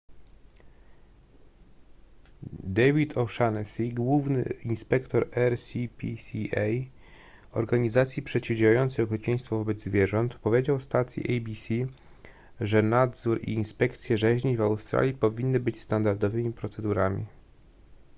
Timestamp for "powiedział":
10.35-10.79